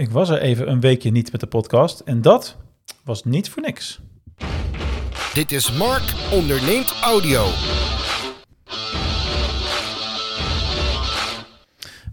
Ik 0.00 0.10
was 0.10 0.28
er 0.28 0.40
even 0.40 0.70
een 0.70 0.80
weekje 0.80 1.10
niet 1.10 1.32
met 1.32 1.40
de 1.40 1.46
podcast 1.46 2.00
en 2.00 2.22
dat 2.22 2.56
was 3.04 3.24
niet 3.24 3.50
voor 3.50 3.62
niks. 3.62 4.00
Dit 5.34 5.52
is 5.52 5.72
Mark 5.72 6.14
onderneemt 6.32 6.94
audio. 7.02 7.44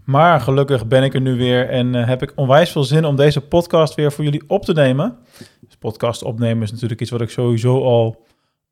Maar 0.04 0.40
gelukkig 0.40 0.86
ben 0.86 1.02
ik 1.02 1.14
er 1.14 1.20
nu 1.20 1.36
weer 1.36 1.68
en 1.68 1.94
uh, 1.94 2.06
heb 2.06 2.22
ik 2.22 2.32
onwijs 2.34 2.70
veel 2.70 2.84
zin 2.84 3.04
om 3.04 3.16
deze 3.16 3.40
podcast 3.40 3.94
weer 3.94 4.12
voor 4.12 4.24
jullie 4.24 4.44
op 4.46 4.64
te 4.64 4.72
nemen. 4.72 5.18
Dus 5.60 5.76
podcast 5.78 6.22
opnemen 6.22 6.62
is 6.62 6.70
natuurlijk 6.70 7.00
iets 7.00 7.10
wat 7.10 7.20
ik 7.20 7.30
sowieso 7.30 7.82
al 7.82 8.26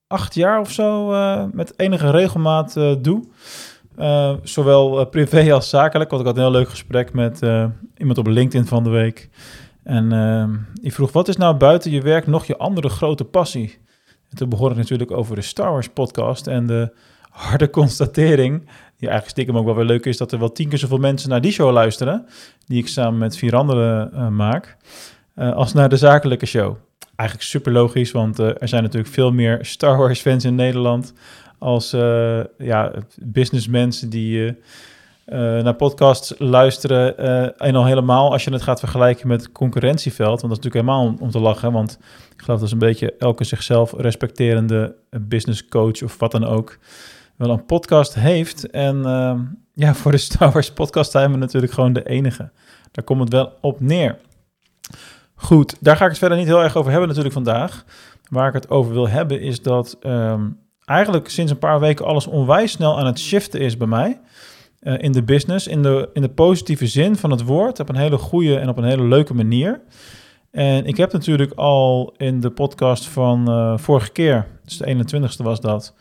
acht 0.07 0.35
jaar 0.35 0.61
of 0.61 0.71
zo 0.71 1.12
uh, 1.12 1.45
met 1.53 1.79
enige 1.79 2.11
regelmaat 2.11 2.77
uh, 2.77 2.95
doe. 2.98 3.25
Zowel 4.42 5.06
privé 5.06 5.52
als 5.52 5.68
zakelijk. 5.68 6.10
Want 6.10 6.22
ik 6.22 6.28
had 6.28 6.36
een 6.36 6.42
heel 6.42 6.52
leuk 6.52 6.68
gesprek 6.68 7.12
met 7.12 7.40
iemand 7.96 8.18
op 8.18 8.26
LinkedIn 8.26 8.66
van 8.66 8.84
de 8.84 8.90
week. 8.90 9.28
En 9.82 10.08
die 10.74 10.92
vroeg, 10.92 11.12
wat 11.12 11.28
is 11.28 11.37
nou 11.37 11.56
buiten 11.56 11.91
je 11.91 12.01
werk 12.01 12.27
nog 12.27 12.45
je 12.45 12.56
andere 12.56 12.88
grote 12.88 13.24
passie? 13.24 13.78
En 14.30 14.37
toen 14.37 14.48
begon 14.48 14.70
ik 14.70 14.77
natuurlijk 14.77 15.10
over 15.10 15.34
de 15.34 15.42
Star 15.42 15.70
Wars 15.70 15.88
podcast 15.88 16.46
en 16.46 16.66
de 16.66 16.92
harde 17.30 17.70
constatering, 17.70 18.59
die 18.96 19.09
eigenlijk 19.09 19.28
stiekem 19.28 19.56
ook 19.56 19.64
wel 19.64 19.74
weer 19.74 19.84
leuk 19.84 20.06
is, 20.06 20.16
dat 20.16 20.32
er 20.32 20.38
wel 20.38 20.52
tien 20.52 20.68
keer 20.68 20.78
zoveel 20.78 20.98
mensen 20.98 21.28
naar 21.28 21.40
die 21.40 21.52
show 21.52 21.73
luisteren, 21.73 22.26
die 22.66 22.78
ik 22.78 22.88
samen 22.88 23.18
met 23.18 23.37
vier 23.37 23.56
anderen 23.56 24.37
maak, 24.37 24.76
als 25.34 25.73
naar 25.73 25.88
de 25.88 25.96
zakelijke 25.96 26.46
show. 26.46 26.76
Eigenlijk 27.16 27.48
super 27.48 27.73
logisch, 27.73 28.12
want 28.12 28.38
er 28.38 28.68
zijn 28.68 28.82
natuurlijk 28.82 29.12
veel 29.12 29.32
meer 29.32 29.59
Star 29.62 29.96
Wars 29.96 30.20
fans 30.20 30.45
in 30.45 30.54
Nederland 30.54 31.12
als 31.59 31.91
ja, 32.59 32.92
businessmensen 33.20 34.10
die 34.10 34.56
naar 35.27 35.74
podcasts 35.74 36.34
luisteren. 36.38 37.19
en 37.59 37.74
al 37.74 37.87
helemaal 37.87 38.32
als 38.32 38.45
je 38.45 38.52
het 38.52 38.62
gaat 38.62 38.79
vergelijken 38.79 39.29
met 39.29 39.52
concurrentieveld, 39.52 40.41
want 40.41 40.41
dat 40.41 40.51
is 40.51 40.65
natuurlijk 40.65 40.87
helemaal 40.87 41.16
om, 41.20 41.30
te 41.30 41.38
lachen, 41.38 41.73
want 41.73 41.98
ik 42.37 42.42
geloof 42.42 42.59
dat 42.59 42.66
is 42.66 42.73
een 42.73 42.79
beetje 42.79 43.15
elke 43.18 43.45
zichzelf 43.45 43.95
respecterende 43.96 44.95
business 45.21 45.68
coach 45.68 46.02
of 46.02 46.18
wat 46.18 46.32
dan 46.32 46.45
ook 46.45 46.79
wel 47.37 47.51
een 47.51 47.65
podcast 47.65 48.15
heeft. 48.15 48.71
En 48.71 48.96
uh, 48.96 49.40
ja, 49.73 49.95
voor 49.95 50.10
de 50.10 50.18
Star 50.18 50.52
Wars 50.52 50.73
podcast 50.73 51.10
zijn 51.10 51.30
we 51.30 51.37
natuurlijk 51.37 51.73
gewoon 51.73 51.93
de 51.93 52.09
enige. 52.09 52.51
Daar 52.93 53.04
komt 53.04 53.21
het 53.21 53.32
wel 53.32 53.52
op 53.60 53.80
neer. 53.80 54.18
Goed, 55.34 55.77
daar 55.80 55.96
ga 55.96 56.04
ik 56.04 56.10
het 56.10 56.18
verder 56.18 56.38
niet 56.38 56.46
heel 56.46 56.62
erg 56.62 56.77
over 56.77 56.90
hebben 56.90 57.09
natuurlijk 57.09 57.34
vandaag. 57.34 57.84
Waar 58.29 58.49
ik 58.49 58.54
het 58.54 58.71
over 58.71 58.93
wil 58.93 59.09
hebben 59.09 59.40
is 59.40 59.62
dat 59.62 59.96
um, 60.02 60.59
eigenlijk 60.87 61.29
sinds 61.29 61.52
een 61.52 61.59
paar 61.59 61.80
weken 61.80 62.04
alles 62.04 62.26
onwijs 62.26 62.73
snel 62.73 62.98
aan 62.98 63.06
het 63.06 63.18
shiften 63.18 63.60
is 63.60 63.76
bij 63.76 63.87
mij. 63.87 64.20
Uh, 64.82 64.94
in 64.98 65.12
de 65.12 65.22
business, 65.22 65.66
in 65.66 65.82
de, 65.82 66.09
in 66.12 66.22
de 66.22 66.28
positieve 66.28 66.87
zin 66.87 67.16
van 67.16 67.31
het 67.31 67.43
woord, 67.43 67.81
op 67.81 67.88
een 67.88 67.97
hele 67.97 68.19
goede 68.19 68.59
en 68.59 68.69
op 68.69 68.76
een 68.76 68.84
hele 68.84 69.04
leuke 69.04 69.34
manier. 69.34 69.81
En 70.50 70.87
ik 70.87 70.97
heb 70.97 71.12
natuurlijk 71.12 71.53
al 71.53 72.15
in 72.16 72.41
de 72.41 72.50
podcast 72.50 73.06
van 73.06 73.50
uh, 73.50 73.78
vorige 73.78 74.10
keer, 74.10 74.47
dus 74.65 74.76
de 74.76 74.94
21ste 74.94 75.43
was 75.43 75.60
dat, 75.60 75.94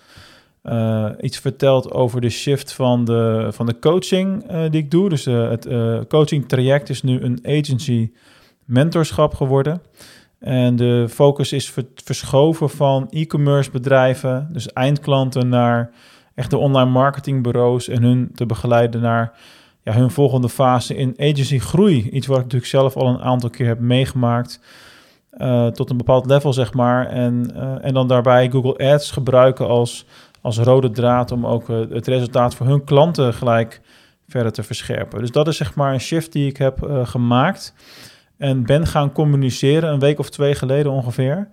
uh, 0.64 1.09
iets 1.22 1.39
verteld 1.39 1.92
over 1.92 2.22
de 2.22 2.30
shift 2.30 2.73
van 2.73 3.05
de, 3.05 3.47
van 3.52 3.66
de 3.66 3.80
coaching 3.80 4.52
die 4.70 4.81
ik 4.81 4.92
doe. 4.92 5.09
Dus 5.09 5.25
het 5.25 5.67
coaching 6.08 6.47
traject 6.47 6.89
is 6.89 7.03
nu 7.03 7.22
een 7.22 7.39
agency 7.44 8.11
mentorschap 8.66 9.33
geworden. 9.33 9.81
En 10.46 10.76
de 10.76 11.06
focus 11.10 11.52
is 11.52 11.70
ver 11.70 11.86
verschoven 12.04 12.70
van 12.70 13.08
e-commerce 13.10 13.72
bedrijven, 13.72 14.50
dus 14.52 14.74
eindklanten, 14.74 15.50
naar 15.50 15.92
echte 16.36 16.58
online 16.58 16.90
marketingbureaus 16.90 17.88
en 17.88 18.04
hun 18.04 18.30
te 18.36 18.46
begeleiden 18.46 19.02
naar 19.02 19.40
ja, 19.84 19.94
hun 19.94 20.12
volgende 20.12 20.50
fase 20.50 20.96
in 20.96 21.14
agency 21.18 21.60
groei. 21.60 22.10
Iets 22.10 22.28
wat 22.28 22.38
ik 22.38 22.44
natuurlijk 22.44 22.72
zelf 22.72 22.96
al 22.96 23.08
een 23.08 23.22
aantal 23.22 23.50
keer 23.50 23.68
heb 23.68 23.80
meegemaakt. 23.80 24.60
tot 25.72 25.90
een 25.90 25.98
bepaald 25.98 26.26
level, 26.26 26.54
zeg 26.54 26.73
maar. 26.73 27.08
En, 27.08 27.56
en 27.82 27.94
dan 27.94 28.08
daarbij 28.08 28.50
Google 28.50 28.92
Ads 28.92 29.12
gebruiken 29.12 29.68
als 29.68 30.06
als 30.42 30.58
rode 30.58 30.92
draad 30.92 31.32
om 31.32 31.45
ook 31.45 31.70
eh, 31.70 31.80
het 31.89 32.08
resultaat 32.08 32.55
voor 32.55 32.66
hun 32.66 32.84
klanten 32.84 33.34
gelijk 33.34 33.82
verder 34.28 34.52
te 34.52 34.64
verscherpen. 34.64 35.20
Dus 35.20 35.32
dat 35.32 35.48
is 35.48 35.58
zeg 35.58 35.76
maar 35.76 35.94
een 35.94 36.00
shift 36.00 36.32
die 36.32 36.48
ik 36.48 36.58
heb 36.58 37.04
gemaakt 37.04 37.73
en 38.38 38.66
ben 38.66 38.88
gaan 38.88 39.12
communiceren 39.12 39.92
een 39.92 40.00
week 40.00 40.20
of 40.20 40.30
twee 40.30 40.56
geleden 40.56 40.92
ongeveer. 40.92 41.48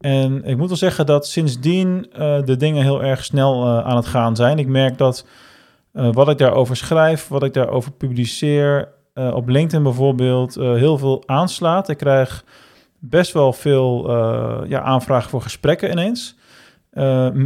En 0.00 0.44
ik 0.44 0.56
moet 0.56 0.68
wel 0.68 0.76
zeggen 0.76 1.06
dat 1.06 1.26
sindsdien 1.26 2.06
uh, 2.12 2.42
de 2.44 2.56
dingen 2.56 2.82
heel 2.82 3.02
erg 3.02 3.24
snel 3.24 3.66
uh, 3.66 3.84
aan 3.86 3.96
het 3.96 4.06
gaan 4.06 4.36
zijn. 4.36 4.58
Ik 4.58 4.66
merk 4.66 4.98
dat 4.98 5.26
wat 5.92 6.28
ik 6.28 6.38
daarover 6.38 6.76
schrijf, 6.76 7.28
wat 7.28 7.42
ik 7.42 7.52
daarover 7.52 7.92
publiceer, 7.92 8.88
op 9.14 9.48
LinkedIn 9.48 9.82
bijvoorbeeld, 9.82 10.54
heel 10.54 10.98
veel 10.98 11.22
aanslaat. 11.26 11.88
Ik 11.88 11.96
krijg 11.96 12.44
best 12.98 13.32
wel 13.32 13.52
veel 13.52 14.10
ja, 14.68 14.80
aanvragen 14.80 15.30
voor 15.30 15.42
gesprekken 15.42 15.90
ineens. 15.90 16.36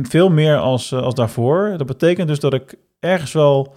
Veel 0.03 0.31
meer 0.31 0.57
als, 0.57 0.93
als 0.93 1.15
daarvoor. 1.15 1.75
Dat 1.77 1.87
betekent 1.87 2.29
dus 2.29 2.41
dat 2.41 2.55
ik 2.55 2.75
ergens 3.01 3.33
wel 3.33 3.75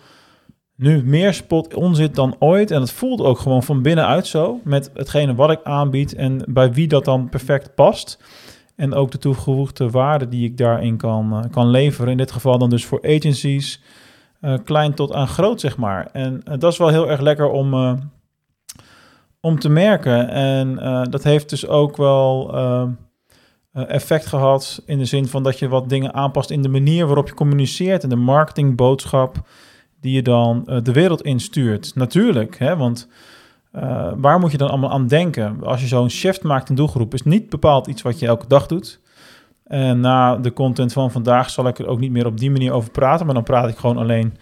nu 0.79 1.03
meer 1.03 1.33
spot 1.33 1.73
on 1.73 1.95
zit 1.95 2.15
dan 2.15 2.35
ooit. 2.39 2.71
En 2.71 2.81
het 2.81 2.91
voelt 2.91 3.21
ook 3.21 3.39
gewoon 3.39 3.63
van 3.63 3.81
binnenuit 3.81 4.27
zo. 4.27 4.59
Met 4.63 4.91
hetgene 4.93 5.35
wat 5.35 5.51
ik 5.51 5.59
aanbied 5.63 6.15
en 6.15 6.41
bij 6.47 6.73
wie 6.73 6.87
dat 6.87 7.05
dan 7.05 7.29
perfect 7.29 7.75
past. 7.75 8.19
En 8.75 8.93
ook 8.93 9.11
de 9.11 9.17
toegevoegde 9.17 9.89
waarde 9.89 10.27
die 10.27 10.45
ik 10.45 10.57
daarin 10.57 10.97
kan, 10.97 11.33
uh, 11.33 11.51
kan 11.51 11.67
leveren. 11.67 12.11
In 12.11 12.17
dit 12.17 12.31
geval 12.31 12.57
dan 12.57 12.69
dus 12.69 12.85
voor 12.85 13.01
agencies. 13.03 13.81
klein 14.63 14.93
tot 14.93 15.13
aan 15.13 15.27
groot, 15.27 15.59
zeg 15.59 15.77
maar. 15.77 16.09
En 16.11 16.41
dat 16.43 16.71
is 16.71 16.77
wel 16.77 16.87
heel 16.87 17.09
erg 17.09 17.19
lekker 17.19 17.49
om, 17.49 17.99
om 19.41 19.59
te 19.59 19.69
merken. 19.69 20.29
En 20.29 20.75
dat 21.09 21.23
heeft 21.23 21.49
dus 21.49 21.67
ook 21.67 21.97
wel 21.97 22.51
eh, 23.73 23.89
effect 23.89 24.25
gehad 24.25 24.81
in 24.85 24.97
de 24.97 25.05
zin 25.05 25.27
van 25.27 25.43
dat 25.43 25.59
je 25.59 25.67
wat 25.67 25.89
dingen 25.89 26.13
aanpast 26.13 26.49
in 26.49 26.61
de 26.61 26.69
manier 26.69 27.05
waarop 27.05 27.27
je 27.27 27.33
communiceert 27.33 28.03
en 28.03 28.09
de 28.09 28.15
marketingboodschap 28.15 29.47
die 30.01 30.13
je 30.13 30.21
dan 30.21 30.65
uh, 30.65 30.77
de 30.83 30.91
wereld 30.91 31.21
instuurt. 31.21 31.95
Natuurlijk, 31.95 32.57
hè, 32.57 32.77
want 32.77 33.07
uh, 33.75 34.11
waar 34.15 34.39
moet 34.39 34.51
je 34.51 34.57
dan 34.57 34.69
allemaal 34.69 34.91
aan 34.91 35.07
denken? 35.07 35.63
Als 35.63 35.81
je 35.81 35.87
zo'n 35.87 36.09
shift 36.09 36.43
maakt 36.43 36.69
in 36.69 36.75
doelgroep, 36.75 37.13
is 37.13 37.23
niet 37.23 37.49
bepaald 37.49 37.87
iets 37.87 38.01
wat 38.01 38.19
je 38.19 38.27
elke 38.27 38.47
dag 38.47 38.67
doet. 38.67 38.99
En 39.63 39.99
na 39.99 40.35
de 40.35 40.53
content 40.53 40.93
van 40.93 41.11
vandaag 41.11 41.49
zal 41.49 41.67
ik 41.67 41.79
er 41.79 41.87
ook 41.87 41.99
niet 41.99 42.11
meer 42.11 42.25
op 42.25 42.37
die 42.37 42.51
manier 42.51 42.71
over 42.71 42.91
praten, 42.91 43.25
maar 43.25 43.35
dan 43.35 43.43
praat 43.43 43.69
ik 43.69 43.77
gewoon 43.77 43.97
alleen 43.97 44.37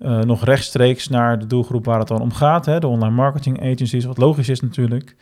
uh, 0.00 0.20
nog 0.20 0.44
rechtstreeks 0.44 1.08
naar 1.08 1.38
de 1.38 1.46
doelgroep 1.46 1.84
waar 1.84 1.98
het 1.98 2.08
dan 2.08 2.20
om 2.20 2.32
gaat. 2.32 2.66
Hè, 2.66 2.80
de 2.80 2.86
online 2.86 3.14
marketing 3.14 3.60
agencies, 3.60 4.04
wat 4.04 4.18
logisch 4.18 4.48
is 4.48 4.60
natuurlijk. 4.60 5.16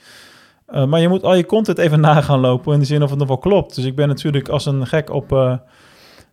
Maar 0.89 1.01
je 1.01 1.09
moet 1.09 1.23
al 1.23 1.35
je 1.35 1.47
content 1.47 1.79
even 1.79 2.01
na 2.11 2.21
gaan 2.21 2.41
lopen 2.41 2.73
in 2.73 2.79
de 2.79 2.85
zin 2.85 3.03
of 3.03 3.11
het 3.11 3.19
nog 3.19 3.29
wel 3.29 3.39
klopt. 3.39 3.75
Dus 3.75 3.85
ik 3.85 3.97
ben 3.97 4.09
natuurlijk 4.09 4.49
als 4.49 4.67
een 4.67 4.87
gek 4.87 5.11
op 5.11 5.61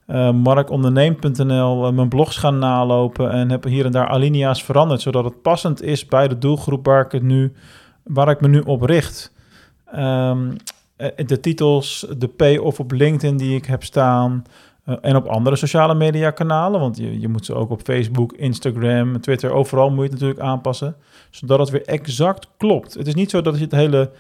uh, 0.08 1.90
mijn 1.92 2.10
blogs 2.10 2.38
gaan 2.38 2.60
nalopen 2.60 3.32
en 3.32 3.50
heb 3.50 3.64
hier 3.64 3.86
en 3.86 3.92
daar 3.92 4.08
alinea's 4.08 4.64
veranderd, 4.64 5.02
zodat 5.02 5.24
het 5.24 5.42
passend 5.42 5.82
is 5.82 6.06
bij 6.06 6.28
de 6.28 6.38
doelgroep 6.38 6.86
waar 6.86 7.06
ik, 7.06 7.12
het 7.12 7.24
nu, 7.24 7.54
waar 8.04 8.30
ik 8.30 8.42
me 8.42 8.48
nu 8.48 8.60
op 8.60 8.82
richt. 8.82 9.34
Um, 9.96 10.56
de 11.16 11.40
titels, 11.40 12.08
de 12.18 12.28
pay-off 12.28 12.80
op 12.80 12.92
LinkedIn 12.92 13.38
die 13.38 13.56
ik 13.56 13.66
heb 13.66 13.84
staan 13.84 14.44
en 15.02 15.16
op 15.16 15.26
andere 15.28 15.56
sociale 15.56 15.96
media 15.96 16.32
kanalen, 16.32 16.80
want 16.80 16.98
je, 16.98 17.20
je 17.20 17.28
moet 17.28 17.46
ze 17.46 17.54
ook 17.54 17.70
op 17.70 17.82
Facebook, 17.82 18.34
Instagram, 18.34 19.22
Twitter, 19.22 19.52
overal 19.52 19.90
moet 19.90 19.98
je 19.98 20.04
het 20.04 20.12
natuurlijk 20.12 20.40
aanpassen 20.40 20.96
zodat 21.30 21.60
het 21.60 21.70
weer 21.70 21.86
exact 21.86 22.48
klopt. 22.58 22.94
Het 22.94 23.08
is 23.08 23.16
niet 23.16 23.30
zo 23.30 23.42
dat 23.42 23.58
je 23.58 23.64
het 23.64 23.72
hele 23.72 24.12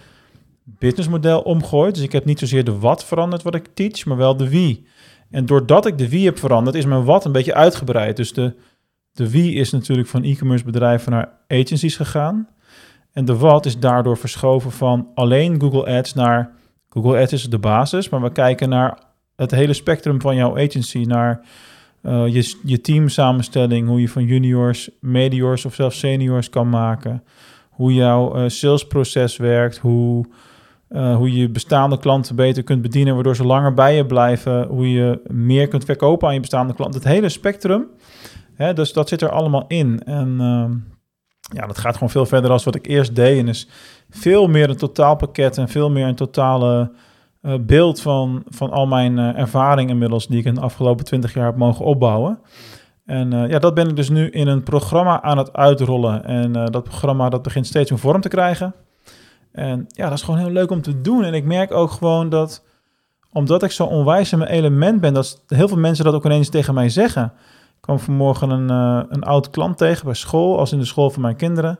businessmodel 0.63 1.41
omgooit. 1.41 1.95
Dus 1.95 2.03
ik 2.03 2.11
heb 2.11 2.25
niet 2.25 2.39
zozeer 2.39 2.63
de 2.63 2.79
wat 2.79 3.05
veranderd 3.05 3.43
wat 3.43 3.55
ik 3.55 3.67
teach, 3.73 4.05
maar 4.05 4.17
wel 4.17 4.37
de 4.37 4.49
wie. 4.49 4.85
En 5.29 5.45
doordat 5.45 5.85
ik 5.85 5.97
de 5.97 6.09
wie 6.09 6.25
heb 6.25 6.39
veranderd, 6.39 6.75
is 6.75 6.85
mijn 6.85 7.03
wat 7.03 7.25
een 7.25 7.31
beetje 7.31 7.53
uitgebreid. 7.53 8.15
Dus 8.15 8.33
de, 8.33 8.53
de 9.11 9.29
wie 9.29 9.53
is 9.53 9.71
natuurlijk 9.71 10.07
van 10.07 10.23
e-commerce 10.23 10.65
bedrijven 10.65 11.11
naar 11.11 11.29
agencies 11.47 11.95
gegaan. 11.95 12.47
En 13.11 13.25
de 13.25 13.37
wat 13.37 13.65
is 13.65 13.79
daardoor 13.79 14.17
verschoven 14.17 14.71
van 14.71 15.07
alleen 15.13 15.61
Google 15.61 15.97
Ads 15.97 16.13
naar 16.13 16.55
Google 16.89 17.21
Ads 17.21 17.33
is 17.33 17.49
de 17.49 17.59
basis, 17.59 18.09
maar 18.09 18.21
we 18.21 18.31
kijken 18.31 18.69
naar 18.69 18.99
het 19.35 19.51
hele 19.51 19.73
spectrum 19.73 20.21
van 20.21 20.35
jouw 20.35 20.57
agency, 20.57 21.03
naar 21.03 21.41
uh, 22.03 22.27
je, 22.27 22.55
je 22.63 22.81
teamsamenstelling, 22.81 23.87
hoe 23.87 24.01
je 24.01 24.09
van 24.09 24.23
juniors, 24.23 24.89
mediors 24.99 25.65
of 25.65 25.73
zelfs 25.73 25.99
seniors 25.99 26.49
kan 26.49 26.69
maken. 26.69 27.23
Hoe 27.69 27.93
jouw 27.93 28.37
uh, 28.37 28.49
salesproces 28.49 29.37
werkt, 29.37 29.77
hoe, 29.77 30.25
uh, 30.89 31.15
hoe 31.15 31.33
je 31.33 31.49
bestaande 31.49 31.97
klanten 31.97 32.35
beter 32.35 32.63
kunt 32.63 32.81
bedienen, 32.81 33.13
waardoor 33.13 33.35
ze 33.35 33.45
langer 33.45 33.73
bij 33.73 33.95
je 33.95 34.05
blijven. 34.05 34.67
Hoe 34.67 34.91
je 34.91 35.21
meer 35.27 35.67
kunt 35.67 35.85
verkopen 35.85 36.27
aan 36.27 36.33
je 36.33 36.39
bestaande 36.39 36.73
klanten. 36.73 36.99
Het 36.99 37.09
hele 37.09 37.29
spectrum. 37.29 37.87
Hè, 38.53 38.73
dus 38.73 38.93
dat 38.93 39.09
zit 39.09 39.21
er 39.21 39.29
allemaal 39.29 39.65
in. 39.67 40.03
En 40.03 40.35
ehm, 40.39 40.71
ja, 41.57 41.67
dat 41.67 41.77
gaat 41.77 41.93
gewoon 41.93 42.09
veel 42.09 42.25
verder 42.25 42.49
dan 42.49 42.59
wat 42.63 42.75
ik 42.75 42.87
eerst 42.87 43.15
deed. 43.15 43.39
En 43.39 43.47
is 43.47 43.67
veel 44.09 44.47
meer 44.47 44.69
een 44.69 44.77
totaalpakket 44.77 45.57
en 45.57 45.69
veel 45.69 45.89
meer 45.89 46.07
een 46.07 46.15
totale 46.15 46.91
uh, 47.41 47.53
beeld 47.61 48.01
van, 48.01 48.43
van 48.49 48.71
al 48.71 48.87
mijn 48.87 49.17
uh, 49.17 49.39
ervaring 49.39 49.89
inmiddels 49.89 50.27
die 50.27 50.39
ik 50.39 50.45
in 50.45 50.55
de 50.55 50.61
afgelopen 50.61 51.05
twintig 51.05 51.33
jaar 51.33 51.45
heb 51.45 51.55
mogen 51.55 51.85
opbouwen. 51.85 52.39
En 53.05 53.31
ja, 53.31 53.59
dat 53.59 53.73
ben 53.73 53.89
ik 53.89 53.95
dus 53.95 54.09
nu 54.09 54.29
in 54.29 54.47
een 54.47 54.63
programma 54.63 55.21
aan 55.21 55.37
het 55.37 55.53
uitrollen. 55.53 56.25
En 56.25 56.51
dat 56.51 56.83
programma 56.83 57.29
dat 57.29 57.41
begint 57.41 57.67
steeds 57.67 57.91
een 57.91 57.97
vorm 57.97 58.21
te 58.21 58.29
krijgen. 58.29 58.75
En 59.57 59.85
ja, 59.87 60.09
dat 60.09 60.17
is 60.17 60.23
gewoon 60.23 60.39
heel 60.39 60.49
leuk 60.49 60.71
om 60.71 60.81
te 60.81 61.01
doen. 61.01 61.23
En 61.23 61.33
ik 61.33 61.43
merk 61.43 61.71
ook 61.71 61.91
gewoon 61.91 62.29
dat, 62.29 62.63
omdat 63.31 63.63
ik 63.63 63.71
zo 63.71 63.85
onwijs 63.85 64.31
in 64.31 64.37
mijn 64.37 64.51
element 64.51 65.01
ben, 65.01 65.13
dat 65.13 65.43
heel 65.47 65.67
veel 65.67 65.77
mensen 65.77 66.05
dat 66.05 66.13
ook 66.13 66.25
ineens 66.25 66.49
tegen 66.49 66.73
mij 66.73 66.89
zeggen. 66.89 67.23
Ik 67.67 67.81
kwam 67.81 67.99
vanmorgen 67.99 68.49
een, 68.49 68.71
uh, 68.71 69.03
een 69.09 69.23
oud 69.23 69.49
klant 69.49 69.77
tegen 69.77 70.05
bij 70.05 70.13
school, 70.13 70.59
als 70.59 70.71
in 70.71 70.79
de 70.79 70.85
school 70.85 71.09
van 71.09 71.21
mijn 71.21 71.35
kinderen. 71.35 71.79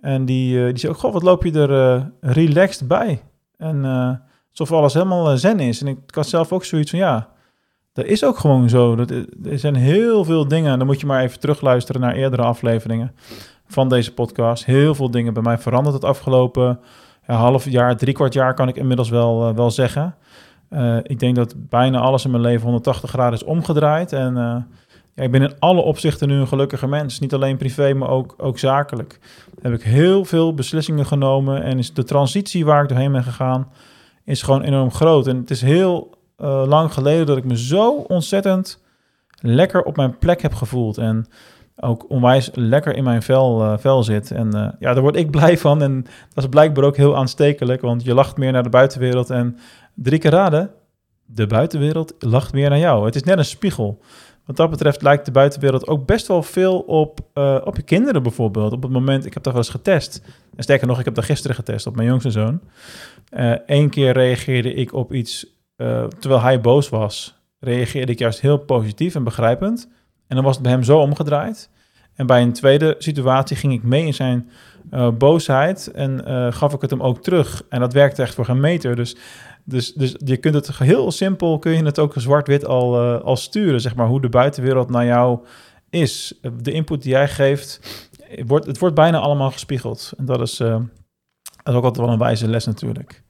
En 0.00 0.24
die, 0.24 0.56
uh, 0.56 0.66
die 0.66 0.78
zei 0.78 0.92
ook, 0.92 0.98
goh, 0.98 1.12
wat 1.12 1.22
loop 1.22 1.44
je 1.44 1.52
er 1.52 1.70
uh, 1.70 2.04
relaxed 2.20 2.88
bij? 2.88 3.22
En 3.56 3.84
alsof 4.50 4.72
alles 4.72 4.94
helemaal 4.94 5.36
zen 5.36 5.60
is. 5.60 5.80
En 5.80 5.86
ik, 5.86 5.98
ik 6.06 6.14
had 6.14 6.28
zelf 6.28 6.52
ook 6.52 6.64
zoiets 6.64 6.90
van, 6.90 6.98
ja, 6.98 7.28
dat 7.92 8.04
is 8.04 8.24
ook 8.24 8.38
gewoon 8.38 8.68
zo. 8.68 8.96
Dat, 8.96 9.10
er 9.44 9.58
zijn 9.58 9.74
heel 9.74 10.24
veel 10.24 10.48
dingen, 10.48 10.78
dan 10.78 10.86
moet 10.86 11.00
je 11.00 11.06
maar 11.06 11.22
even 11.22 11.40
terugluisteren 11.40 12.00
naar 12.00 12.14
eerdere 12.14 12.42
afleveringen 12.42 13.14
van 13.68 13.88
deze 13.88 14.14
podcast. 14.14 14.64
Heel 14.64 14.94
veel 14.94 15.10
dingen 15.10 15.34
bij 15.34 15.42
mij 15.42 15.58
veranderd 15.58 15.94
het 15.94 16.04
afgelopen 16.04 16.80
ja, 17.26 17.34
half 17.34 17.64
jaar, 17.64 17.96
drie 17.96 18.14
kwart 18.14 18.32
jaar 18.32 18.54
kan 18.54 18.68
ik 18.68 18.76
inmiddels 18.76 19.08
wel, 19.08 19.48
uh, 19.48 19.54
wel 19.54 19.70
zeggen. 19.70 20.14
Uh, 20.70 20.96
ik 21.02 21.18
denk 21.18 21.36
dat 21.36 21.54
bijna 21.56 21.98
alles 21.98 22.24
in 22.24 22.30
mijn 22.30 22.42
leven 22.42 22.62
180 22.62 23.10
graden 23.10 23.38
is 23.38 23.44
omgedraaid. 23.44 24.12
En 24.12 24.34
ja, 25.14 25.24
ik 25.24 25.30
ben 25.30 25.42
in 25.42 25.52
alle 25.58 25.80
opzichten 25.80 26.28
nu 26.28 26.34
een 26.34 26.48
gelukkige 26.48 26.86
mens. 26.86 27.18
Niet 27.18 27.34
alleen 27.34 27.56
privé, 27.56 27.94
maar 27.94 28.08
ook, 28.08 28.34
ook 28.36 28.58
zakelijk. 28.58 29.18
Heb 29.60 29.72
ik 29.72 29.82
heel 29.82 30.24
veel 30.24 30.54
beslissingen 30.54 31.06
genomen. 31.06 31.62
En 31.62 31.78
is 31.78 31.94
de 31.94 32.04
transitie 32.04 32.64
waar 32.64 32.82
ik 32.82 32.88
doorheen 32.88 33.12
ben 33.12 33.22
gegaan, 33.22 33.68
is 34.24 34.42
gewoon 34.42 34.62
enorm 34.62 34.90
groot. 34.90 35.26
En 35.26 35.36
het 35.36 35.50
is 35.50 35.60
heel 35.60 36.16
lang 36.66 36.92
geleden 36.92 37.26
dat 37.26 37.36
ik 37.36 37.44
me 37.44 37.58
zo 37.58 37.90
ontzettend 37.92 38.82
lekker 39.40 39.82
op 39.82 39.96
mijn 39.96 40.18
plek 40.18 40.42
heb 40.42 40.54
gevoeld. 40.54 40.98
En 40.98 41.26
ook 41.80 42.10
onwijs 42.10 42.50
lekker 42.54 42.96
in 42.96 43.04
mijn 43.04 43.22
vel, 43.22 43.64
uh, 43.64 43.78
vel 43.78 44.02
zit. 44.02 44.30
En 44.30 44.56
uh, 44.56 44.68
ja, 44.78 44.92
daar 44.92 45.02
word 45.02 45.16
ik 45.16 45.30
blij 45.38 45.58
van. 45.58 45.82
En 45.82 46.02
dat 46.34 46.44
is 46.44 46.50
blijkbaar 46.50 46.84
ook 46.84 46.96
heel 46.96 47.16
aanstekelijk, 47.16 47.80
want 47.80 48.04
je 48.04 48.14
lacht 48.14 48.36
meer 48.36 48.52
naar 48.52 48.62
de 48.62 48.68
buitenwereld. 48.68 49.30
En 49.30 49.56
drie 49.94 50.18
keer 50.18 50.30
raden, 50.30 50.70
de 51.24 51.46
buitenwereld 51.46 52.14
lacht 52.18 52.52
meer 52.52 52.70
naar 52.70 52.78
jou. 52.78 53.04
Het 53.04 53.14
is 53.14 53.22
net 53.22 53.38
een 53.38 53.44
spiegel. 53.44 54.00
Wat 54.44 54.56
dat 54.56 54.70
betreft 54.70 55.02
lijkt 55.02 55.24
de 55.24 55.30
buitenwereld 55.30 55.86
ook 55.86 56.06
best 56.06 56.26
wel 56.26 56.42
veel 56.42 56.78
op, 56.78 57.20
uh, 57.34 57.60
op 57.64 57.76
je 57.76 57.82
kinderen 57.82 58.22
bijvoorbeeld. 58.22 58.72
Op 58.72 58.82
het 58.82 58.92
moment, 58.92 59.26
ik 59.26 59.34
heb 59.34 59.42
dat 59.42 59.52
wel 59.52 59.62
eens 59.62 59.70
getest. 59.70 60.22
En 60.56 60.62
sterker 60.62 60.86
nog, 60.86 60.98
ik 60.98 61.04
heb 61.04 61.14
dat 61.14 61.24
gisteren 61.24 61.56
getest 61.56 61.86
op 61.86 61.96
mijn 61.96 62.08
jongste 62.08 62.30
zoon. 62.30 62.60
Eén 63.66 63.90
keer 63.90 64.12
reageerde 64.12 64.74
ik 64.74 64.92
op 64.92 65.12
iets, 65.12 65.46
terwijl 66.18 66.40
hij 66.40 66.60
boos 66.60 66.88
was, 66.88 67.38
reageerde 67.60 68.12
ik 68.12 68.18
juist 68.18 68.40
heel 68.40 68.58
positief 68.58 69.14
en 69.14 69.24
begrijpend. 69.24 69.88
En 70.28 70.36
dan 70.36 70.44
was 70.44 70.54
het 70.54 70.62
bij 70.62 70.72
hem 70.72 70.82
zo 70.82 70.98
omgedraaid. 70.98 71.70
En 72.14 72.26
bij 72.26 72.42
een 72.42 72.52
tweede 72.52 72.94
situatie 72.98 73.56
ging 73.56 73.72
ik 73.72 73.82
mee 73.82 74.06
in 74.06 74.14
zijn 74.14 74.50
uh, 74.90 75.10
boosheid 75.10 75.90
en 75.90 76.24
uh, 76.28 76.52
gaf 76.52 76.74
ik 76.74 76.80
het 76.80 76.90
hem 76.90 77.02
ook 77.02 77.22
terug. 77.22 77.62
En 77.68 77.80
dat 77.80 77.92
werkte 77.92 78.22
echt 78.22 78.34
voor 78.34 78.44
geen 78.44 78.60
meter. 78.60 78.96
Dus, 78.96 79.16
dus, 79.64 79.92
dus 79.92 80.14
je 80.24 80.36
kunt 80.36 80.54
het 80.54 80.78
heel 80.78 81.10
simpel, 81.10 81.58
kun 81.58 81.72
je 81.72 81.84
het 81.84 81.98
ook 81.98 82.12
zwart-wit 82.16 82.64
al, 82.64 83.04
uh, 83.04 83.20
al 83.20 83.36
sturen, 83.36 83.80
zeg 83.80 83.94
maar, 83.94 84.06
hoe 84.06 84.20
de 84.20 84.28
buitenwereld 84.28 84.90
naar 84.90 85.04
jou 85.04 85.38
is. 85.90 86.38
De 86.62 86.72
input 86.72 87.02
die 87.02 87.12
jij 87.12 87.28
geeft, 87.28 87.80
wordt, 88.46 88.66
het 88.66 88.78
wordt 88.78 88.94
bijna 88.94 89.18
allemaal 89.18 89.50
gespiegeld. 89.50 90.12
En 90.16 90.24
dat 90.24 90.40
is, 90.40 90.56
dat 90.56 90.82
is 91.64 91.74
ook 91.74 91.84
altijd 91.84 92.04
wel 92.04 92.12
een 92.12 92.18
wijze 92.18 92.48
les 92.48 92.66
natuurlijk. 92.66 93.22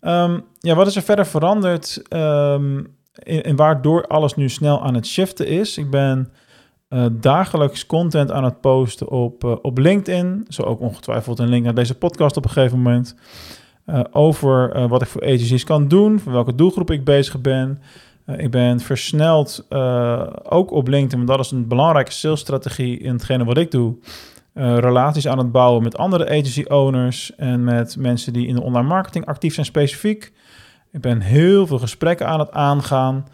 Um, 0.00 0.44
ja, 0.58 0.74
wat 0.74 0.86
is 0.86 0.96
er 0.96 1.02
verder 1.02 1.26
veranderd? 1.26 2.02
Um, 2.08 2.96
en 3.22 3.56
waardoor 3.56 4.06
alles 4.06 4.34
nu 4.34 4.48
snel 4.48 4.82
aan 4.82 4.94
het 4.94 5.06
shiften 5.06 5.46
is. 5.46 5.78
Ik 5.78 5.90
ben 5.90 6.32
uh, 6.88 7.06
dagelijks 7.12 7.86
content 7.86 8.30
aan 8.30 8.44
het 8.44 8.60
posten 8.60 9.08
op, 9.08 9.44
uh, 9.44 9.54
op 9.62 9.78
LinkedIn. 9.78 10.46
Zo 10.48 10.62
ook 10.62 10.80
ongetwijfeld 10.80 11.38
een 11.38 11.48
link 11.48 11.64
naar 11.64 11.74
deze 11.74 11.94
podcast 11.94 12.36
op 12.36 12.44
een 12.44 12.50
gegeven 12.50 12.76
moment. 12.76 13.16
Uh, 13.86 14.00
over 14.10 14.88
wat 14.88 15.02
ik 15.02 15.08
voor 15.08 15.22
agencies 15.22 15.64
kan 15.64 15.88
doen, 15.88 16.20
voor 16.20 16.32
welke 16.32 16.54
doelgroep 16.54 16.90
ik 16.90 17.04
bezig 17.04 17.40
ben. 17.40 17.78
ik 18.36 18.50
ben 18.50 18.80
versneld 18.80 19.66
ook 20.42 20.70
op 20.70 20.88
LinkedIn, 20.88 21.16
want 21.16 21.28
dat 21.28 21.46
is 21.46 21.50
een 21.50 21.68
belangrijke 21.68 22.12
salesstrategie 22.12 22.98
in 22.98 23.12
hetgene 23.12 23.44
wat 23.44 23.58
ik 23.58 23.70
doe. 23.70 23.94
relaties 24.54 25.28
aan 25.28 25.38
het 25.38 25.52
bouwen 25.52 25.82
met 25.82 25.96
andere 25.96 26.28
agency 26.28 26.62
owners 26.62 27.34
en 27.36 27.64
met 27.64 27.96
mensen 27.96 28.32
die 28.32 28.46
in 28.46 28.54
de 28.54 28.62
online 28.62 28.88
marketing 28.88 29.26
actief 29.26 29.54
zijn 29.54 29.66
specifiek. 29.66 30.32
Ik 30.94 31.00
ben 31.00 31.20
heel 31.20 31.66
veel 31.66 31.78
gesprekken 31.78 32.26
aan 32.26 32.38
het 32.38 32.50
aangaan. 32.50 33.26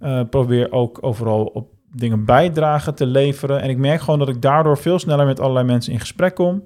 Uh, 0.00 0.20
probeer 0.30 0.72
ook 0.72 0.98
overal 1.00 1.44
op 1.44 1.68
dingen 1.92 2.24
bijdragen 2.24 2.94
te 2.94 3.06
leveren. 3.06 3.60
En 3.60 3.70
ik 3.70 3.78
merk 3.78 4.00
gewoon 4.00 4.18
dat 4.18 4.28
ik 4.28 4.42
daardoor 4.42 4.78
veel 4.78 4.98
sneller 4.98 5.26
met 5.26 5.40
allerlei 5.40 5.66
mensen 5.66 5.92
in 5.92 6.00
gesprek 6.00 6.34
kom. 6.34 6.64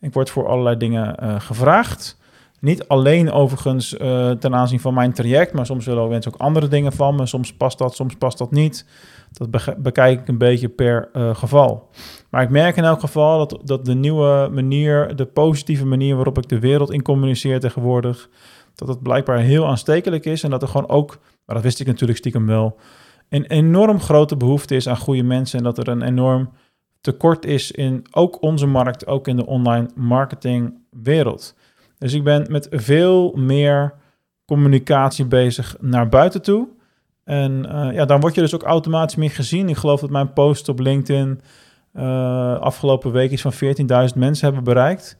Ik 0.00 0.12
word 0.12 0.30
voor 0.30 0.48
allerlei 0.48 0.76
dingen 0.76 1.16
uh, 1.22 1.40
gevraagd. 1.40 2.18
Niet 2.60 2.88
alleen 2.88 3.30
overigens 3.32 3.94
uh, 3.94 4.30
ten 4.30 4.54
aanzien 4.54 4.80
van 4.80 4.94
mijn 4.94 5.12
traject, 5.12 5.52
maar 5.52 5.66
soms 5.66 5.86
willen 5.86 6.08
mensen 6.08 6.32
ook 6.32 6.40
andere 6.40 6.68
dingen 6.68 6.92
van 6.92 7.14
me. 7.14 7.26
Soms 7.26 7.54
past 7.54 7.78
dat, 7.78 7.94
soms 7.94 8.14
past 8.14 8.38
dat 8.38 8.50
niet. 8.50 8.86
Dat 9.32 9.50
be 9.50 9.74
bekijk 9.78 10.20
ik 10.20 10.28
een 10.28 10.38
beetje 10.38 10.68
per 10.68 11.08
geval. 11.32 11.88
Maar 12.30 12.42
ik 12.42 12.50
merk 12.50 12.76
in 12.76 12.84
elk 12.84 13.00
geval 13.00 13.38
dat, 13.38 13.60
dat 13.64 13.84
de 13.84 13.94
nieuwe 13.94 14.48
manier, 14.52 15.16
de 15.16 15.26
positieve 15.26 15.86
manier 15.86 16.14
waarop 16.14 16.38
ik 16.38 16.48
de 16.48 16.58
wereld 16.58 16.92
in 16.92 17.02
communiceer 17.02 17.60
tegenwoordig, 17.60 18.28
dat 18.78 18.88
het 18.88 19.02
blijkbaar 19.02 19.38
heel 19.38 19.66
aanstekelijk 19.66 20.24
is 20.24 20.42
en 20.42 20.50
dat 20.50 20.62
er 20.62 20.68
gewoon 20.68 20.88
ook, 20.88 21.18
maar 21.44 21.54
dat 21.54 21.64
wist 21.64 21.80
ik 21.80 21.86
natuurlijk 21.86 22.18
stiekem 22.18 22.46
wel, 22.46 22.76
een 23.28 23.44
enorm 23.44 24.00
grote 24.00 24.36
behoefte 24.36 24.76
is 24.76 24.88
aan 24.88 24.96
goede 24.96 25.22
mensen 25.22 25.58
en 25.58 25.64
dat 25.64 25.78
er 25.78 25.88
een 25.88 26.02
enorm 26.02 26.50
tekort 27.00 27.44
is 27.44 27.70
in 27.70 28.06
ook 28.10 28.42
onze 28.42 28.66
markt, 28.66 29.06
ook 29.06 29.28
in 29.28 29.36
de 29.36 29.46
online 29.46 29.88
marketingwereld. 29.94 31.54
Dus 31.98 32.12
ik 32.12 32.24
ben 32.24 32.46
met 32.50 32.66
veel 32.70 33.32
meer 33.36 33.94
communicatie 34.44 35.24
bezig 35.24 35.76
naar 35.80 36.08
buiten 36.08 36.42
toe. 36.42 36.68
En 37.24 37.66
uh, 37.66 37.92
ja, 37.92 38.04
dan 38.04 38.20
word 38.20 38.34
je 38.34 38.40
dus 38.40 38.54
ook 38.54 38.62
automatisch 38.62 39.16
meer 39.16 39.30
gezien. 39.30 39.68
Ik 39.68 39.76
geloof 39.76 40.00
dat 40.00 40.10
mijn 40.10 40.32
post 40.32 40.68
op 40.68 40.78
LinkedIn 40.78 41.40
uh, 41.94 42.58
afgelopen 42.58 43.12
week 43.12 43.30
iets 43.30 43.42
van 43.42 43.52
14.000 43.52 43.58
mensen 44.14 44.44
hebben 44.44 44.64
bereikt. 44.64 45.18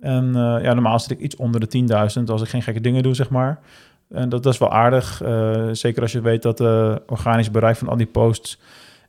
En 0.00 0.26
uh, 0.26 0.56
ja, 0.62 0.72
normaal 0.72 0.98
zit 0.98 1.10
ik 1.10 1.20
iets 1.20 1.36
onder 1.36 1.60
de 1.60 1.86
10.000 2.18 2.24
als 2.24 2.42
ik 2.42 2.48
geen 2.48 2.62
gekke 2.62 2.80
dingen 2.80 3.02
doe, 3.02 3.14
zeg 3.14 3.30
maar. 3.30 3.60
En 4.08 4.28
dat, 4.28 4.42
dat 4.42 4.52
is 4.52 4.58
wel 4.58 4.72
aardig. 4.72 5.22
Uh, 5.22 5.68
zeker 5.72 6.02
als 6.02 6.12
je 6.12 6.20
weet 6.20 6.42
dat 6.42 6.58
de 6.58 7.02
organisch 7.06 7.50
bereik 7.50 7.76
van 7.76 7.88
al 7.88 7.96
die 7.96 8.06
posts 8.06 8.58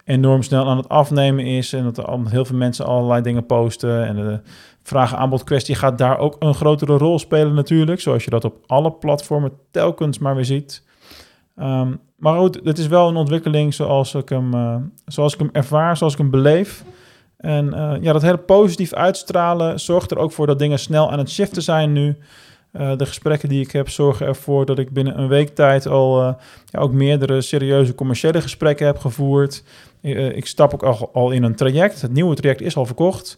enorm 0.03 0.41
snel 0.41 0.67
aan 0.67 0.77
het 0.77 0.89
afnemen 0.89 1.45
is. 1.45 1.73
En 1.73 1.83
dat 1.83 1.97
er 1.97 2.29
heel 2.29 2.45
veel 2.45 2.57
mensen 2.57 2.85
allerlei 2.85 3.21
dingen 3.21 3.45
posten. 3.45 4.05
En 4.05 4.15
de 4.15 4.39
vraag-aanbod 4.83 5.43
kwestie 5.43 5.75
gaat 5.75 5.97
daar 5.97 6.17
ook 6.17 6.35
een 6.39 6.53
grotere 6.53 6.97
rol 6.97 7.19
spelen 7.19 7.53
natuurlijk. 7.53 8.01
Zoals 8.01 8.23
je 8.23 8.29
dat 8.29 8.45
op 8.45 8.55
alle 8.65 8.91
platformen 8.91 9.51
telkens 9.71 10.19
maar 10.19 10.35
weer 10.35 10.45
ziet. 10.45 10.83
Um, 11.59 11.99
maar 12.15 12.39
goed, 12.39 12.59
het 12.63 12.77
is 12.77 12.87
wel 12.87 13.07
een 13.07 13.15
ontwikkeling 13.15 13.73
zoals 13.73 14.13
ik 14.13 14.29
hem, 14.29 14.51
zoals 15.05 15.33
ik 15.33 15.39
hem 15.39 15.49
ervaar, 15.51 15.97
zoals 15.97 16.13
ik 16.13 16.19
hem 16.19 16.29
beleef. 16.29 16.83
En 17.41 17.65
uh, 17.65 17.93
ja, 18.01 18.13
dat 18.13 18.21
hele 18.21 18.37
positief 18.37 18.93
uitstralen 18.93 19.79
zorgt 19.79 20.11
er 20.11 20.17
ook 20.17 20.31
voor 20.31 20.47
dat 20.47 20.59
dingen 20.59 20.79
snel 20.79 21.11
aan 21.11 21.17
het 21.17 21.29
shiften 21.29 21.61
zijn 21.61 21.93
nu. 21.93 22.17
Uh, 22.73 22.97
de 22.97 23.05
gesprekken 23.05 23.49
die 23.49 23.61
ik 23.61 23.71
heb 23.71 23.89
zorgen 23.89 24.25
ervoor 24.25 24.65
dat 24.65 24.79
ik 24.79 24.89
binnen 24.91 25.19
een 25.19 25.27
week 25.27 25.55
tijd 25.55 25.87
al 25.87 26.21
uh, 26.21 26.33
ja, 26.65 26.79
ook 26.79 26.91
meerdere 26.91 27.41
serieuze 27.41 27.95
commerciële 27.95 28.41
gesprekken 28.41 28.85
heb 28.85 28.97
gevoerd. 28.97 29.63
ik 30.01 30.47
stap 30.47 30.73
ook 30.73 31.09
al, 31.13 31.31
in 31.31 31.43
een 31.43 31.55
traject. 31.55 32.01
Het 32.01 32.13
nieuwe 32.13 32.35
traject 32.35 32.61
is 32.61 32.75
al 32.75 32.85
verkocht. 32.85 33.37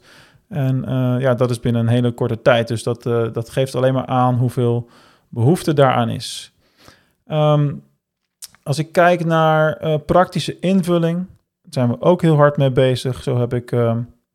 En 0.50 0.86
ja, 1.20 1.34
dat 1.34 1.50
is 1.50 1.60
binnen 1.60 1.82
een 1.82 1.94
hele 1.94 2.12
korte 2.12 2.42
tijd. 2.42 2.68
Dus 2.68 2.84
dat, 2.84 3.04
dat 3.34 3.50
geeft 3.50 3.76
alleen 3.76 3.94
maar 3.94 4.06
aan 4.06 4.36
hoeveel 4.36 4.90
behoefte 5.30 5.74
daaraan 5.74 6.10
is. 6.10 6.54
Um, 7.28 7.84
als 8.64 8.80
ik 8.80 8.92
kijk 8.92 9.26
naar 9.26 10.00
praktische 10.00 10.60
invulling, 10.60 11.26
zijn 11.70 11.90
we 11.90 12.02
ook 12.02 12.22
heel 12.22 12.36
hard 12.36 12.58
mee 12.58 12.72
bezig. 12.72 13.24
Zo 13.24 13.38
heb 13.38 13.54
ik 13.54 13.72
uh, 13.72 13.80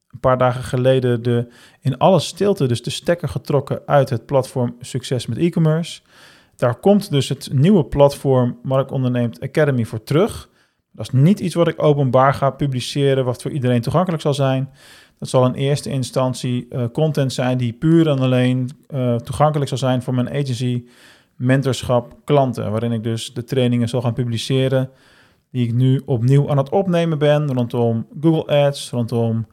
een 0.08 0.20
paar 0.20 0.38
dagen 0.38 0.62
geleden 0.62 1.22
de, 1.22 1.52
in 1.80 1.98
alle 1.98 2.20
stilte 2.20 2.66
dus 2.66 2.82
de 2.82 2.90
stekker 2.90 3.28
getrokken 3.28 3.82
uit 3.86 4.10
het 4.10 4.26
platform 4.26 4.76
Succes 4.80 5.26
met 5.26 5.38
e-commerce. 5.38 6.00
Daar 6.56 6.80
komt 6.80 7.10
dus 7.10 7.28
het 7.28 7.48
nieuwe 7.52 7.84
platform 7.84 8.58
Mark 8.62 8.90
Onderneemt 8.90 9.40
Academy 9.40 9.84
voor 9.84 10.02
terug. 10.02 10.48
Dat 10.92 11.06
is 11.06 11.20
niet 11.20 11.40
iets 11.40 11.54
wat 11.54 11.68
ik 11.68 11.82
openbaar 11.82 12.34
ga 12.34 12.50
publiceren, 12.50 13.24
wat 13.24 13.42
voor 13.42 13.50
iedereen 13.50 13.80
toegankelijk 13.80 14.22
zal 14.22 14.34
zijn. 14.34 14.70
Dat 15.18 15.28
zal 15.28 15.46
in 15.46 15.54
eerste 15.54 15.90
instantie 15.90 16.66
uh, 16.70 16.84
content 16.92 17.32
zijn 17.32 17.58
die 17.58 17.72
puur 17.72 18.08
en 18.08 18.18
alleen 18.18 18.70
uh, 18.94 19.14
toegankelijk 19.16 19.68
zal 19.68 19.78
zijn 19.78 20.02
voor 20.02 20.14
mijn 20.14 20.28
agency, 20.28 20.84
mentorschap, 21.36 22.16
klanten. 22.24 22.70
Waarin 22.70 22.92
ik 22.92 23.02
dus 23.02 23.34
de 23.34 23.44
trainingen 23.44 23.88
zal 23.88 24.00
gaan 24.00 24.12
publiceren 24.12 24.90
die 25.58 25.66
ik 25.66 25.74
nu 25.74 26.02
opnieuw 26.04 26.50
aan 26.50 26.56
het 26.56 26.70
opnemen 26.70 27.18
ben 27.18 27.52
rondom 27.52 28.06
Google 28.20 28.64
Ads, 28.64 28.90
rondom 28.90 29.46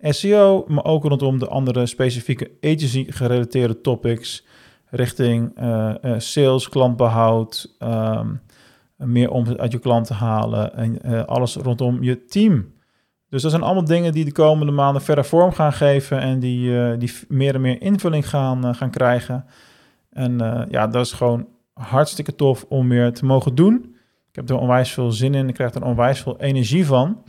SEO, 0.00 0.64
maar 0.68 0.84
ook 0.84 1.04
rondom 1.04 1.38
de 1.38 1.48
andere 1.48 1.86
specifieke 1.86 2.50
agency-gerelateerde 2.60 3.80
topics 3.80 4.46
richting 4.90 5.60
uh, 5.60 5.94
uh, 6.02 6.18
sales, 6.18 6.68
klantbehoud, 6.68 7.76
um, 7.78 8.40
meer 8.96 9.30
omzet 9.30 9.58
uit 9.58 9.72
je 9.72 9.78
klanten 9.78 10.14
halen 10.14 10.74
en 10.74 10.98
uh, 11.06 11.24
alles 11.24 11.56
rondom 11.56 12.02
je 12.02 12.24
team. 12.24 12.72
Dus 13.28 13.42
dat 13.42 13.50
zijn 13.50 13.62
allemaal 13.62 13.84
dingen 13.84 14.12
die 14.12 14.24
de 14.24 14.32
komende 14.32 14.72
maanden 14.72 15.02
verder 15.02 15.24
vorm 15.24 15.52
gaan 15.52 15.72
geven 15.72 16.20
en 16.20 16.38
die, 16.38 16.96
die 16.96 17.12
meer 17.28 17.54
en 17.54 17.60
meer 17.60 17.82
invulling 17.82 18.28
gaan, 18.28 18.74
gaan 18.74 18.90
krijgen. 18.90 19.44
En 20.10 20.38
ja, 20.70 20.86
dat 20.86 21.06
is 21.06 21.12
gewoon 21.12 21.46
hartstikke 21.72 22.34
tof 22.34 22.64
om 22.68 22.88
weer 22.88 23.12
te 23.12 23.24
mogen 23.24 23.54
doen. 23.54 23.92
Ik 24.32 24.38
heb 24.38 24.50
er 24.50 24.58
onwijs 24.58 24.92
veel 24.92 25.12
zin 25.12 25.34
in. 25.34 25.48
Ik 25.48 25.54
krijg 25.54 25.74
er 25.74 25.84
onwijs 25.84 26.20
veel 26.20 26.40
energie 26.40 26.86
van. 26.86 27.22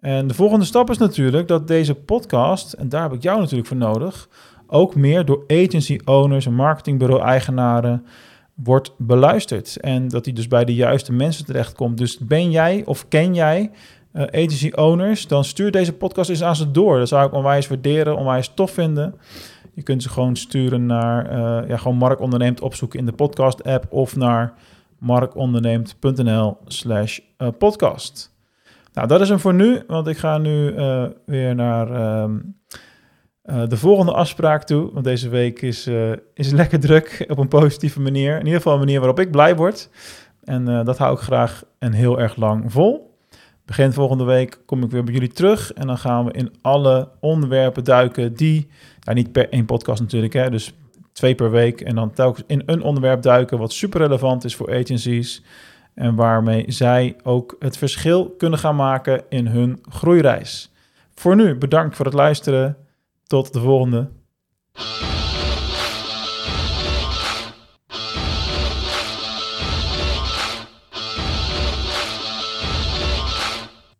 En 0.00 0.26
de 0.26 0.34
volgende 0.34 0.64
stap 0.64 0.90
is 0.90 0.98
natuurlijk 0.98 1.48
dat 1.48 1.68
deze 1.68 1.94
podcast, 1.94 2.72
en 2.72 2.88
daar 2.88 3.02
heb 3.02 3.12
ik 3.12 3.22
jou 3.22 3.40
natuurlijk 3.40 3.68
voor 3.68 3.76
nodig, 3.76 4.28
ook 4.66 4.94
meer 4.94 5.24
door 5.24 5.44
agency 5.46 6.00
owners 6.04 6.46
en 6.46 6.54
marketingbureau-eigenaren 6.54 8.06
wordt 8.54 8.92
beluisterd. 8.98 9.76
En 9.76 10.08
dat 10.08 10.24
die 10.24 10.32
dus 10.32 10.48
bij 10.48 10.64
de 10.64 10.74
juiste 10.74 11.12
mensen 11.12 11.44
terechtkomt. 11.44 11.98
Dus 11.98 12.18
ben 12.18 12.50
jij 12.50 12.82
of 12.84 13.08
ken 13.08 13.34
jij 13.34 13.70
uh, 14.12 14.22
agency 14.22 14.70
owners, 14.74 15.26
dan 15.26 15.44
stuur 15.44 15.70
deze 15.70 15.92
podcast 15.92 16.30
eens 16.30 16.42
aan 16.42 16.56
ze 16.56 16.70
door. 16.70 16.98
Dat 16.98 17.08
zou 17.08 17.26
ik 17.26 17.32
onwijs 17.32 17.68
waarderen, 17.68 18.16
onwijs 18.16 18.52
tof 18.54 18.70
vinden. 18.70 19.14
Je 19.74 19.82
kunt 19.82 20.02
ze 20.02 20.08
gewoon 20.08 20.36
sturen 20.36 20.86
naar, 20.86 21.32
uh, 21.32 21.68
ja, 21.68 21.76
gewoon 21.76 21.96
Mark 21.96 22.20
Onderneemt 22.20 22.60
opzoeken 22.60 22.98
in 22.98 23.06
de 23.06 23.12
podcast-app 23.12 23.86
of 23.90 24.16
naar 24.16 24.54
markonderneemt.nl 25.04 26.56
slash 26.66 27.18
eh, 27.36 27.48
podcast. 27.58 28.32
Nou, 28.92 29.08
dat 29.08 29.20
is 29.20 29.28
hem 29.28 29.38
voor 29.38 29.54
nu, 29.54 29.82
want 29.86 30.06
ik 30.06 30.16
ga 30.16 30.38
nu 30.38 30.72
uh, 30.72 31.06
weer 31.26 31.54
naar 31.54 31.90
uh, 31.90 32.24
de 33.68 33.76
volgende 33.76 34.12
afspraak 34.12 34.64
toe. 34.64 34.92
Want 34.92 35.04
deze 35.04 35.28
week 35.28 35.62
is, 35.62 35.90
is 36.34 36.50
lekker 36.60 36.80
druk 36.80 37.24
op 37.28 37.38
een 37.38 37.48
positieve 37.48 38.00
manier. 38.00 38.32
In 38.32 38.44
ieder 38.44 38.54
geval 38.54 38.72
een 38.72 38.78
manier 38.78 38.98
waarop 38.98 39.20
ik 39.20 39.30
blij 39.30 39.56
word. 39.56 39.90
En 40.44 40.64
dat 40.64 40.98
hou 40.98 41.14
ik 41.14 41.20
graag 41.20 41.64
en 41.78 41.92
heel 41.92 42.20
erg 42.20 42.36
lang 42.36 42.72
vol. 42.72 43.16
Begin 43.64 43.92
volgende 43.92 44.24
week 44.24 44.60
kom 44.66 44.82
ik 44.82 44.90
weer 44.90 45.04
bij 45.04 45.14
jullie 45.14 45.32
terug. 45.32 45.72
En 45.72 45.86
dan 45.86 45.98
gaan 45.98 46.24
we 46.24 46.32
in 46.32 46.54
alle 46.60 47.08
onderwerpen 47.20 47.84
duiken 47.84 48.34
die... 48.34 48.68
Ja, 49.00 49.12
niet 49.12 49.32
per 49.32 49.48
één 49.48 49.64
podcast 49.64 50.00
natuurlijk, 50.00 50.32
hè, 50.32 50.50
dus 50.50 50.74
twee 51.14 51.34
per 51.34 51.50
week. 51.50 51.80
En 51.80 51.94
dan 51.94 52.12
telkens 52.12 52.44
in 52.46 52.62
een 52.66 52.82
onderwerp 52.82 53.22
duiken 53.22 53.58
wat 53.58 53.72
super 53.72 54.00
relevant 54.00 54.44
is 54.44 54.56
voor 54.56 54.74
agencies. 54.74 55.42
En 55.94 56.14
waarmee 56.14 56.64
zij 56.68 57.16
ook 57.22 57.56
het 57.58 57.76
verschil 57.76 58.30
kunnen 58.30 58.58
gaan 58.58 58.76
maken 58.76 59.24
in 59.28 59.46
hun 59.46 59.78
groeireis. 59.88 60.72
Voor 61.14 61.36
nu 61.36 61.54
bedankt 61.54 61.96
voor 61.96 62.04
het 62.04 62.14
luisteren. 62.14 62.76
Tot 63.26 63.52
de 63.52 63.60
volgende. 63.60 64.08